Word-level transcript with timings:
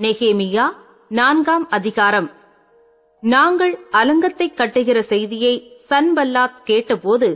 நெகேமியா 0.00 0.64
நான்காம் 1.08 1.66
அதிகாரம். 1.68 2.28
நாங்கள் 3.20 3.78
அலங்கத்தை 3.90 4.46
கட்டுகிற 4.50 4.98
செய்தியை 4.98 5.54
சன்பல்லாத் 5.90 6.62
கேட்டபோது 6.64 7.28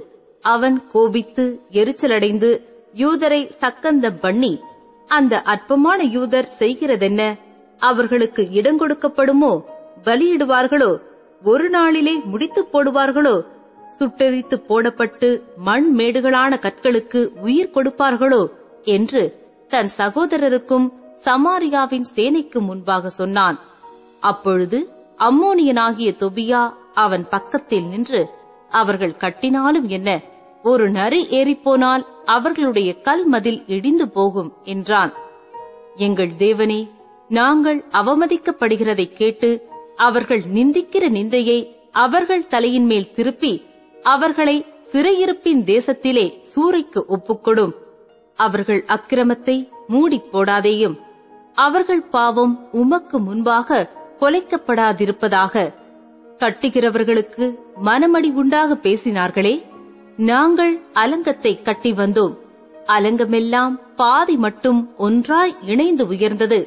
அவன் 0.45 0.89
கோபித்து 0.93 1.61
எரிச்சலடைந்து 1.71 2.51
யூதரை 2.95 3.51
சக்கந்தம் 3.61 4.19
பண்ணி 4.21 4.61
அந்த 5.09 5.43
அற்பமான 5.43 6.03
யூதர் 6.05 6.49
செய்கிறதென்ன 6.59 7.23
அவர்களுக்கு 7.79 8.43
இடங்கொடுக்கப்படுமோ 8.53 9.53
பலியிடுவார்களோ 10.05 11.01
ஒரு 11.43 11.71
நாளிலே 11.71 12.21
முடித்துப் 12.25 12.73
போடுவார்களோ 12.73 13.37
சுட்டெரித்து 13.99 14.57
போடப்பட்டு 14.69 15.29
மண் 15.57 15.95
மேடுகளான 15.99 16.59
கற்களுக்கு 16.59 17.33
உயிர் 17.41 17.75
கொடுப்பார்களோ 17.75 18.43
என்று 18.85 19.23
தன் 19.69 19.91
சகோதரருக்கும் 19.99 20.87
சமாரியாவின் 21.25 22.05
சேனைக்கு 22.15 22.61
முன்பாக 22.61 23.09
சொன்னான். 23.09 23.61
அப்பொழுது 24.21 24.89
அம்மோனியனாகிய 25.19 26.17
தொபியா 26.17 26.73
அவன் 26.95 27.29
பக்கத்தில் 27.29 27.85
நின்று 27.85 28.29
அவர்கள் 28.71 29.17
கட்டினாலும் 29.17 29.87
என்ன 29.87 30.23
ஒரு 30.63 30.91
நரி 30.91 31.27
ஏறிப்போனால் 31.27 32.07
அவர்களுடைய 32.25 33.01
கல் 33.01 33.27
மதில் 33.27 33.65
இடிந்து 33.67 34.09
போகும் 34.09 34.53
என்றான். 34.65 35.13
எங்கள் 35.97 36.29
தேவனே 36.29 36.91
நாங்கள் 37.29 37.85
அவமதிக்கப்படுகிறதைக் 37.93 39.17
கேட்டு 39.17 39.69
அவர்கள் 39.97 40.41
நிந்திக்கிற 40.41 41.09
நிந்தையை 41.11 41.77
அவர்கள் 41.93 42.47
தலையின் 42.47 42.85
மேல் 42.85 43.15
திருப்பி 43.15 43.65
அவர்களை 44.03 44.67
சிறையிருப்பின் 44.93 45.65
தேசத்திலே 45.65 46.41
சூறைக்கு 46.55 47.05
ஒப்புக்கொடும். 47.09 47.73
அவர்கள் 48.37 48.85
அக்கிரமத்தை 48.85 49.69
மூடிப் 49.89 50.25
போடாதேயும். 50.33 51.04
அவர்கள் 51.55 52.03
பாவம் 52.09 52.55
உமக்கு 52.73 53.19
முன்பாக 53.19 53.89
கொலைக்கப்படாதிருப்பதாக. 54.21 55.65
கட்டுகிறவர்களுக்கு 56.39 57.45
மனமடி 57.85 58.31
உண்டாக 58.33 58.77
பேசினார்களே 58.83 59.55
நாங்கள் 60.17 60.75
அலங்கத்தை 60.93 61.63
கட்டி 61.63 61.93
வந்தோம். 61.93 62.35
அலங்கமெல்லாம் 62.87 63.75
பாதி 63.97 64.37
மட்டும் 64.37 64.81
ஒன்றாய் 64.99 65.55
இணைந்து 65.63 66.07
உயர்ந்தது. 66.07 66.59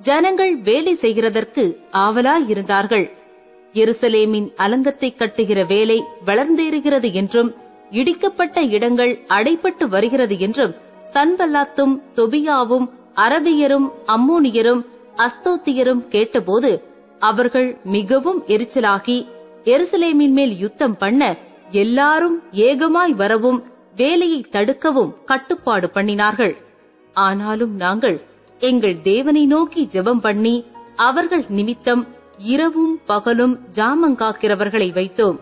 ஜனங்கள் 0.00 0.54
வேலை 0.56 0.94
செய்கிறதற்கு 1.00 1.64
ஆவலாயிருந்தார்கள். 1.92 3.06
எருசலேமின் 3.74 4.48
அலங்கத்தை 4.56 5.10
கட்டுகிற 5.12 5.66
வேலை 5.66 6.04
வளர்ந்தேறுகிறது 6.26 7.12
என்றும் 7.12 7.50
இடிக்கப்பட்ட 7.90 8.60
இடங்கள் 8.68 9.12
அடைபட்டு 9.28 9.84
வருகிறது 9.88 10.38
என்றும் 10.38 10.74
சன்பல்லாத்தும் 11.12 11.94
தொபியாவும் 12.16 12.86
அரபியரும் 13.16 13.88
அம்மோனியரும் 14.06 14.82
அஸ்தோத்தியரும் 15.16 16.08
கேட்டபோது 16.08 16.82
அவர்கள் 17.18 17.76
மிகவும் 17.84 18.42
எரிச்சலாகி 18.46 19.26
எருசலேமின் 19.64 20.34
மேல் 20.38 20.58
யுத்தம் 20.58 20.96
பண்ண 20.96 21.36
எல்லாரும் 21.70 22.42
ஏகமாய் 22.52 23.14
வரவும் 23.14 23.64
வேலையை 23.96 24.46
தடுக்கவும் 24.52 25.12
கட்டுப்பாடு 25.24 25.90
பண்ணினார்கள். 25.94 26.54
ஆனாலும் 27.12 27.76
நாங்கள் 27.76 28.20
எங்கள் 28.58 29.00
தேவனை 29.00 29.46
நோக்கி 29.46 29.88
ஜெபம் 29.92 30.20
பண்ணி 30.20 30.64
அவர்கள் 30.96 31.44
நிமித்தம் 31.48 32.06
இரவும் 32.38 33.00
பகலும் 33.06 33.58
ஜாமங்காக்கிறவர்களை 33.74 34.88
வைத்தோம். 34.92 35.38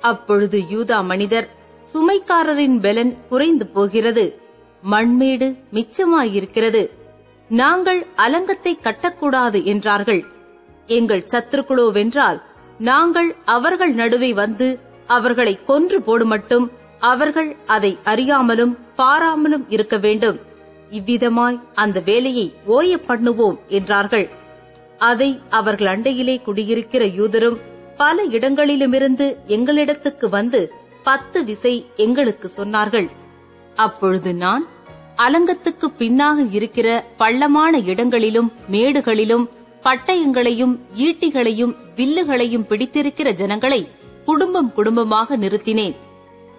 அப்பொழுது 0.00 0.58
யூதா 0.58 1.04
மனிதர் 1.04 1.48
சுமைக்காரரின் 1.92 2.78
பெலன் 2.80 3.16
குறைந்து 3.28 3.66
போகிறது. 3.66 4.40
மண்மேடு 4.90 5.48
மிச்சமாயிருக்கிறது. 5.72 6.82
நாங்கள் 7.50 8.06
அலங்கத்தை 8.16 8.72
கட்டக்கூடாது 8.82 9.64
என்றார்கள். 9.64 10.22
எங்கள் 10.86 11.28
சத்துருக்குளோவென்றால் 11.32 12.40
நாங்கள் 12.78 13.36
அவர்கள் 13.44 13.94
நடுவே 13.94 14.32
வந்து 14.34 14.68
அவர்களை 15.06 15.58
கொன்று 15.64 15.98
போடுமட்டும் 16.00 16.66
அவர்கள் 16.98 17.56
அதை 17.66 17.98
அறியாமலும் 18.04 18.74
பாராமலும் 18.96 19.64
இருக்க 19.68 19.96
வேண்டும். 19.96 20.38
இவ்விதமாய் 20.90 21.58
அந்த 21.74 22.00
வேலையை 22.00 22.54
ஓய 22.66 22.98
பண்ணுவோம் 23.08 23.56
என்றார்கள். 23.68 24.28
அதை 24.98 25.40
அவர்கள் 25.48 25.86
அண்டையிலே 25.86 26.42
குடியிருக்கிற 26.42 27.04
யூதரும் 27.04 27.58
பல 27.96 28.24
இடங்களிலுமிருந்து 28.26 29.26
எங்களிடத்துக்கு 29.46 30.28
வந்து 30.28 30.72
பத்து 31.02 31.44
விசை 31.44 31.86
எங்களுக்கு 31.96 32.50
சொன்னார்கள். 32.56 33.08
அப்பொழுது 33.74 34.34
நான் 34.34 34.64
அலங்கத்துக்கு 35.16 35.86
பின்னாக 35.98 36.38
இருக்கிற 36.50 36.88
பள்ளமான 37.16 37.78
இடங்களிலும் 37.78 38.52
மேடுகளிலும் 38.70 39.46
பட்டயங்களையும் 39.82 40.74
ஈட்டிகளையும் 40.96 41.74
வில்லுகளையும் 41.96 42.66
பிடித்திருக்கிற 42.66 43.32
ஜனங்களை 43.32 43.88
குடும்பம் 44.24 44.72
குடும்பமாக 44.72 45.36
நிறுத்தினேன். 45.36 45.96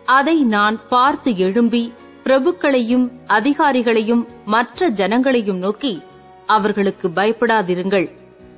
அதை 0.06 0.44
நான் 0.56 0.88
பார்த்து 0.88 1.38
எழும்பி 1.38 1.94
பிரபுக்களையும் 2.24 3.12
அதிகாரிகளையும் 3.28 4.24
மற்ற 4.46 4.90
ஜனங்களையும் 4.90 5.58
நோக்கி 5.58 6.04
அவர்களுக்கு 6.46 7.08
பயப்படாதிருங்கள். 7.10 8.08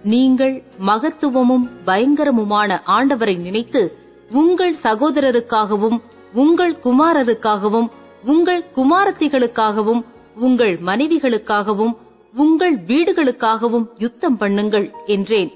நீங்கள் 0.03 0.63
மகத்துவமும் 0.79 1.69
பயங்கரமுமான 1.85 2.81
ஆண்டவரை 2.87 3.37
நினைத்து 3.37 3.81
உங்கள் 4.31 4.75
சகோதரருக்காகவும் 4.83 5.97
உங்கள் 6.33 6.75
குமாரருக்காகவும் 6.83 7.89
உங்கள் 8.23 8.65
குமாரத்திகளுக்காகவும் 8.75 10.05
உங்கள் 10.35 10.79
மனைவிகளுக்காகவும் 10.85 11.97
உங்கள் 12.35 12.75
வீடுகளுக்காகவும் 12.75 13.85
யுத்தம் 13.97 14.39
பண்ணுங்கள் 14.39 14.91
என்றேன். 15.05 15.51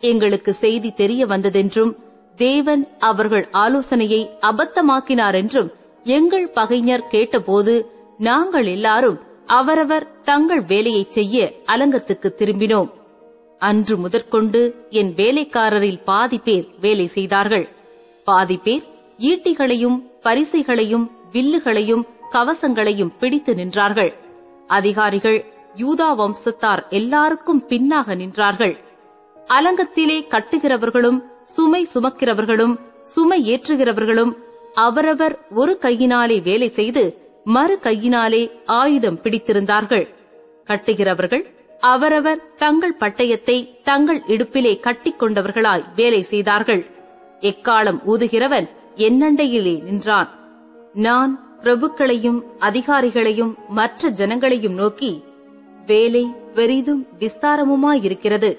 எங்களுக்கு 0.00 0.52
செய்தி 0.52 0.92
தெரிய 0.92 1.26
வந்ததென்றும் 1.26 1.94
தேவன் 2.36 2.88
அவர்கள் 2.98 3.48
ஆலோசனையை 3.50 4.30
அபத்தமாக்கினார் 4.40 5.34
என்றும் 5.34 5.70
எங்கள் 6.04 6.48
பகைஞர் 6.48 7.08
கேட்டபோது 7.08 7.90
நாங்கள் 8.18 8.66
எல்லாரும் 8.66 9.18
அவரவர் 9.46 10.22
தங்கள் 10.22 10.60
வேலையைச் 10.60 11.10
செய்ய 11.10 11.52
அலங்கத்துக்கு 11.66 12.34
திரும்பினோம். 12.36 12.90
அன்று 13.58 13.96
முதற்கொண்டு 13.96 14.74
என் 14.90 15.14
வேலைக்காரரில் 15.14 16.02
பாதி 16.04 16.38
பேர் 16.38 16.68
வேலை 16.80 17.06
செய்தார்கள். 17.06 17.68
பாதி 18.24 18.56
பேர் 18.56 18.82
ஈட்டிகளையும் 19.18 20.02
பரிசைகளையும் 20.22 21.10
வில்லுகளையும் 21.32 22.06
கவசங்களையும் 22.32 23.16
பிடித்து 23.18 23.54
நின்றார்கள். 23.54 24.14
அதிகாரிகள் 24.66 25.44
யூதா 25.76 26.08
வம்சத்தார் 26.20 26.88
எல்லாருக்கும் 26.88 27.64
பின்னாக 27.68 28.14
நின்றார்கள். 28.14 28.78
அலங்கத்திலே 29.46 30.18
கட்டுகிறவர்களும் 30.28 31.24
சுமை 31.42 31.88
சுமக்கிறவர்களும் 31.94 32.78
சுமை 33.02 33.54
ஏற்றுகிறவர்களும் 33.54 34.32
அவரவர் 34.74 35.38
ஒரு 35.54 35.78
கையினாலே 35.78 36.40
வேலை 36.40 36.68
செய்து 36.68 37.26
மறு 37.44 37.78
கையினாலே 37.78 38.50
ஆயுதம் 38.66 39.20
பிடித்திருந்தார்கள். 39.22 40.14
கட்டுகிறவர்கள் 40.64 41.44
அவரவர் 41.80 42.54
தங்கள் 42.54 42.96
பட்டயத்தை 43.00 43.82
தங்கள் 43.82 44.22
இடுப்பிலே 44.26 44.72
கட்டிக்கொண்டவர்களாய் 44.80 45.84
வேலை 45.96 46.22
செய்தார்கள். 46.22 46.90
எக்காலம் 47.40 48.00
ஊதுகிறவன் 48.06 48.68
என்னண்டையிலே 48.96 49.82
நின்றான். 49.82 50.37
நான் 50.94 51.56
பிரபுக்களையும் 51.62 52.42
அதிகாரிகளையும் 52.60 53.54
மற்ற 53.68 54.10
ஜனங்களையும் 54.10 54.74
நோக்கி 54.74 55.24
வேலை 55.86 56.34
பெரிதும் 56.54 57.06
விஸ்தாரமுமாயிருக்கிறது. 57.18 58.58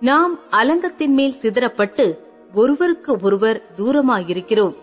நாம் 0.00 0.38
அலங்கத்தின் 0.50 1.14
மேல் 1.14 1.40
சிதறப்பட்டு 1.42 2.18
ஒருவருக்கு 2.54 3.18
ஒருவர் 3.22 3.62
தூரமாயிருக்கிறோம். 3.76 4.74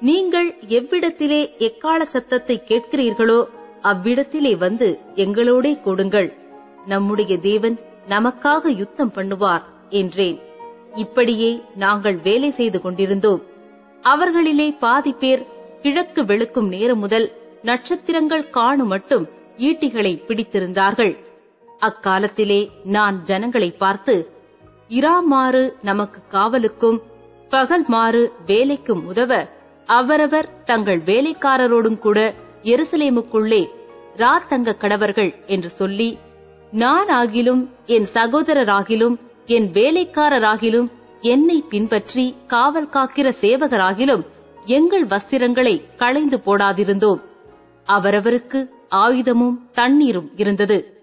நீங்கள் 0.00 0.54
எவ்விடத்திலே 0.68 1.56
எக்கால 1.58 2.04
சத்தத்தை 2.04 2.62
கேட்கிறீர்களோ 2.68 3.44
அவ்விடத்திலே 3.82 4.56
வந்து 4.58 4.98
எங்களோடே 5.14 5.80
கொடுங்கள். 5.80 6.36
நம்முடைய 6.86 7.38
தேவன் 7.38 7.78
நமக்காக 8.08 8.76
யுத்தம் 8.76 9.12
பண்ணுவார் 9.14 9.62
என்றேன். 9.88 10.38
இப்படியே 10.94 11.62
நாங்கள் 11.76 12.18
வேலை 12.22 12.50
செய்து 12.50 12.80
கொண்டிருந்தோம். 12.80 13.42
அவர்களிலே 14.02 14.76
பாதி 14.78 15.12
பேர் 15.12 15.46
கிழக்கு 15.82 16.22
வெளுக்கும் 16.22 16.68
நேரம் 16.68 16.98
முதல் 16.98 17.26
நட்சத்திரங்கள் 17.62 18.50
காணும் 18.50 18.86
மட்டும் 18.86 19.28
ஈட்டிகளை 19.56 20.12
பிடித்திருந்தார்கள். 20.26 21.14
அக்காலத்திலே 21.80 22.70
நான் 22.84 23.22
ஜனங்களை 23.24 23.70
பார்த்து 23.72 24.14
இராமாறு 24.90 25.72
நமக்கு 25.82 26.20
காவலுக்கும் 26.32 26.98
பகல் 27.48 27.84
மாறு 27.88 28.32
வேலைக்கும் 28.46 29.02
உதவ 29.04 29.32
அவரவர் 29.86 30.64
தங்கள் 30.64 31.00
வேலைக்காரரோடும் 31.00 31.98
கூட 31.98 32.18
எருசலேமுக்குள்ளே 32.62 33.62
ராத்தங்க 34.16 34.76
கடவர்கள் 34.76 35.32
என்று 35.46 35.68
சொல்லி 35.70 36.18
நான் 36.72 37.08
ஆகிலும் 37.08 37.62
என் 37.86 38.06
சகோதரராகிலும் 38.14 39.16
என் 39.46 39.68
வேலைக்காரராகிலும் 39.72 40.88
என்னை 41.20 41.64
பின்பற்றி 41.68 42.34
காவல் 42.46 42.92
காக்கிற 42.92 43.28
சேவகராகிலும் 43.40 44.24
எங்கள் 44.64 45.06
வஸ்திரங்களை 45.06 45.96
களைந்து 45.96 46.36
போடாதிருந்தோம். 46.36 47.20
அவரவருக்கு 47.86 48.68
ஆயுதமும் 48.90 49.70
தண்ணீரும் 49.72 50.30
இருந்தது. 50.36 50.99